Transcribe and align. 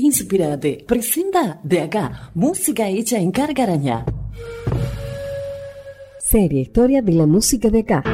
Inspirate 0.00 0.84
presenta 0.86 1.58
de 1.64 1.80
acá 1.80 2.30
música 2.32 2.86
hecha 2.86 3.18
en 3.18 3.32
Cargaraña. 3.32 4.04
Serie 6.20 6.60
Historia 6.60 7.02
de 7.02 7.14
la 7.14 7.26
música 7.26 7.68
de 7.68 7.80
acá. 7.80 8.04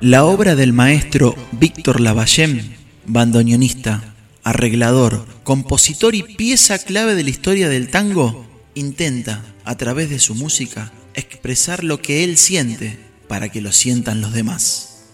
La 0.00 0.24
obra 0.24 0.54
del 0.54 0.72
maestro 0.72 1.34
Víctor 1.52 2.00
Lavallem, 2.00 2.60
bandoneonista, 3.04 4.14
arreglador, 4.42 5.26
compositor 5.42 6.14
y 6.14 6.22
pieza 6.22 6.78
clave 6.78 7.14
de 7.14 7.24
la 7.24 7.30
historia 7.30 7.68
del 7.68 7.90
tango, 7.90 8.46
intenta, 8.74 9.42
a 9.66 9.76
través 9.76 10.08
de 10.08 10.18
su 10.18 10.34
música, 10.34 10.92
expresar 11.12 11.84
lo 11.84 11.98
que 11.98 12.24
él 12.24 12.38
siente 12.38 12.98
para 13.28 13.50
que 13.50 13.60
lo 13.60 13.70
sientan 13.70 14.22
los 14.22 14.32
demás. 14.32 15.12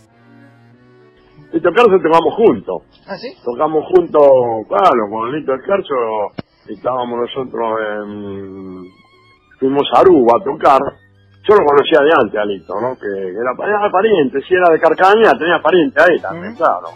Y 1.53 1.61
tocarse 1.61 1.99
tocamos 1.99 2.35
juntos. 2.37 2.83
¿Ah, 3.11 3.17
sí? 3.19 3.35
Tocamos 3.45 3.85
juntos, 3.87 4.23
claro, 4.69 5.03
con 5.11 5.33
Lito 5.33 5.53
Escarzo, 5.55 6.31
estábamos 6.69 7.19
nosotros 7.19 7.81
en... 8.07 8.85
Fuimos 9.59 9.83
a 9.97 10.01
Aruba 10.01 10.35
a 10.41 10.45
tocar. 10.45 10.79
Yo 11.43 11.55
lo 11.57 11.65
conocía 11.67 12.01
de 12.07 12.13
antes 12.23 12.39
a 12.41 12.45
Lito, 12.45 12.73
¿no? 12.81 12.95
Que 12.95 13.11
era, 13.35 13.51
era 13.67 13.91
pariente, 13.91 14.41
si 14.43 14.55
era 14.55 14.71
de 14.71 14.79
Carcaña, 14.79 15.33
tenía 15.37 15.61
pariente 15.61 16.01
ahí 16.01 16.21
también, 16.23 16.55
claro. 16.55 16.87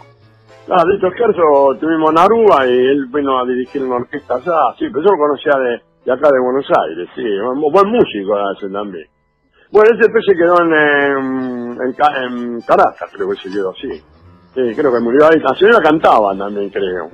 Claro, 0.65 0.87
Lito 0.89 1.07
Escarzo 1.07 1.73
estuvimos 1.73 2.11
en 2.11 2.17
Aruba 2.19 2.65
y 2.65 2.71
él 2.71 3.07
vino 3.13 3.37
a 3.37 3.45
dirigir 3.45 3.83
una 3.83 3.97
orquesta 3.97 4.35
allá, 4.35 4.73
sí, 4.79 4.85
pero 4.89 5.03
yo 5.03 5.11
lo 5.11 5.17
conocía 5.17 5.53
de, 5.59 5.81
de 6.05 6.11
acá 6.13 6.29
de 6.31 6.39
Buenos 6.39 6.65
Aires, 6.87 7.09
sí, 7.13 7.23
buen, 7.43 7.59
buen 7.73 7.89
músico 7.91 8.39
ese 8.55 8.69
también. 8.71 9.05
Bueno, 9.71 9.89
ese 9.91 10.07
después 10.07 10.23
se 10.25 10.37
quedó 10.37 10.55
en, 10.61 10.73
en, 10.73 11.77
en 11.85 11.93
Ca- 11.93 12.23
en 12.23 12.61
Caracas, 12.61 13.09
creo 13.11 13.29
que 13.29 13.35
se 13.35 13.49
quedó, 13.49 13.73
sí. 13.73 13.91
Sí, 14.55 14.61
creo 14.75 14.91
que 14.93 14.99
murió 14.99 15.27
ahí. 15.27 15.39
La 15.39 15.53
señora 15.55 15.81
cantaba 15.81 16.35
también, 16.35 16.69
creo. 16.69 17.11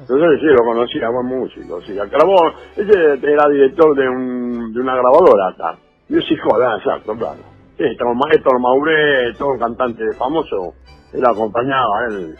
Entonces 0.00 0.40
sí, 0.40 0.46
lo 0.46 0.64
conocía, 0.64 1.08
buen 1.10 1.26
músico. 1.26 1.80
Sí, 1.82 1.92
grabó, 1.92 2.52
ese 2.76 2.92
era 3.22 3.48
director 3.48 3.94
de, 3.96 4.08
un, 4.08 4.72
de 4.72 4.80
una 4.80 4.94
grabadora 4.94 5.48
acá. 5.48 5.78
Music 6.08 6.38
Hall, 6.44 6.62
ah, 6.62 6.76
exacto, 6.78 7.14
claro. 7.14 7.40
Sí, 7.76 7.84
Héctor 7.84 8.60
Mauré, 8.60 9.34
todo 9.36 9.50
un 9.50 9.58
cantante 9.58 10.04
famoso. 10.16 10.74
Él 11.12 11.24
acompañaba, 11.26 12.06
él 12.08 12.36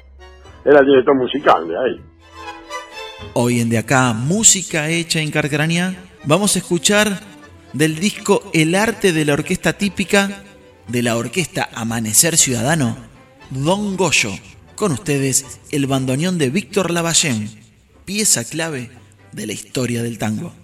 era 0.65 0.81
el 0.81 0.87
director 0.87 1.17
musical 1.17 1.67
de 1.67 1.79
ahí. 1.79 2.01
Hoy 3.35 3.61
en 3.61 3.69
De 3.69 3.79
Acá, 3.79 4.13
música 4.13 4.89
hecha 4.89 5.21
en 5.21 5.31
Carcaraña, 5.31 5.95
vamos 6.25 6.57
a 6.57 6.59
escuchar 6.59 7.09
del 7.73 7.97
disco 7.97 8.43
El 8.53 8.75
arte 8.75 9.13
de 9.13 9.25
la 9.25 9.35
orquesta 9.35 9.73
típica 9.73 10.43
de 10.89 11.03
la 11.03 11.17
orquesta 11.17 11.69
Amanecer 11.75 12.37
Ciudadano, 12.37 12.97
Don 13.51 13.97
Goyo. 13.97 14.31
Con 14.77 14.93
ustedes, 14.93 15.59
el 15.73 15.87
bandoneón 15.87 16.39
de 16.39 16.51
Víctor 16.51 16.91
Lavallén, 16.91 17.51
pieza 18.05 18.45
clave 18.45 18.91
de 19.33 19.47
la 19.47 19.53
historia 19.53 20.03
del 20.03 20.19
tango. 20.19 20.55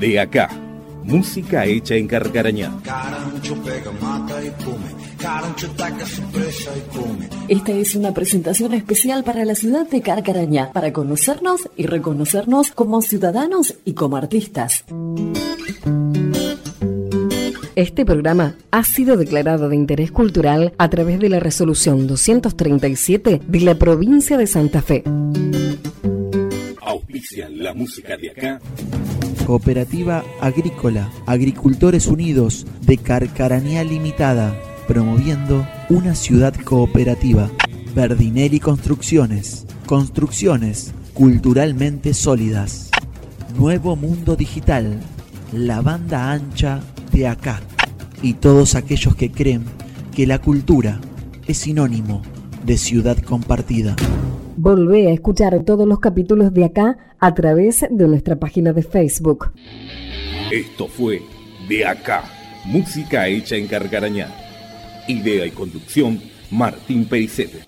De 0.00 0.18
acá, 0.18 0.48
música 1.04 1.66
hecha 1.66 1.94
en 1.94 2.08
Carcarañá. 2.08 2.72
Esta 7.48 7.72
es 7.72 7.94
una 7.94 8.14
presentación 8.14 8.72
especial 8.72 9.24
para 9.24 9.44
la 9.44 9.54
ciudad 9.54 9.86
de 9.86 10.00
Carcarañá, 10.00 10.72
para 10.72 10.94
conocernos 10.94 11.68
y 11.76 11.84
reconocernos 11.84 12.70
como 12.70 13.02
ciudadanos 13.02 13.74
y 13.84 13.92
como 13.92 14.16
artistas. 14.16 14.86
Este 17.76 18.06
programa 18.06 18.56
ha 18.70 18.84
sido 18.84 19.18
declarado 19.18 19.68
de 19.68 19.76
interés 19.76 20.12
cultural 20.12 20.72
a 20.78 20.88
través 20.88 21.20
de 21.20 21.28
la 21.28 21.40
resolución 21.40 22.06
237 22.06 23.42
de 23.46 23.60
la 23.60 23.74
provincia 23.74 24.38
de 24.38 24.46
Santa 24.46 24.80
Fe. 24.80 25.04
La 27.50 27.74
música 27.74 28.16
de 28.16 28.30
acá. 28.30 28.60
Cooperativa 29.46 30.24
Agrícola, 30.40 31.12
Agricultores 31.26 32.06
Unidos 32.06 32.66
de 32.80 32.96
Carcaranía 32.96 33.84
Limitada, 33.84 34.58
promoviendo 34.88 35.66
una 35.90 36.14
ciudad 36.14 36.54
cooperativa. 36.54 37.50
Verdinelli 37.94 38.58
Construcciones, 38.58 39.66
construcciones 39.84 40.94
culturalmente 41.12 42.14
sólidas. 42.14 42.90
Nuevo 43.54 43.96
Mundo 43.96 44.34
Digital, 44.34 44.98
la 45.52 45.82
banda 45.82 46.32
ancha 46.32 46.80
de 47.12 47.28
acá. 47.28 47.60
Y 48.22 48.34
todos 48.34 48.74
aquellos 48.74 49.14
que 49.14 49.30
creen 49.30 49.64
que 50.14 50.26
la 50.26 50.38
cultura 50.40 51.00
es 51.46 51.58
sinónimo 51.58 52.22
de 52.64 52.78
ciudad 52.78 53.18
compartida. 53.18 53.94
Volvé 54.62 55.08
a 55.08 55.12
escuchar 55.14 55.64
todos 55.64 55.88
los 55.88 56.00
capítulos 56.00 56.52
de 56.52 56.66
acá 56.66 56.98
a 57.18 57.32
través 57.32 57.80
de 57.80 58.06
nuestra 58.06 58.38
página 58.38 58.74
de 58.74 58.82
Facebook. 58.82 59.52
Esto 60.52 60.86
fue 60.86 61.22
De 61.66 61.86
acá, 61.86 62.24
música 62.66 63.26
hecha 63.26 63.56
en 63.56 63.66
Carcarañá. 63.66 64.28
Idea 65.08 65.46
y 65.46 65.50
conducción, 65.50 66.20
Martín 66.50 67.06
Pericete. 67.06 67.60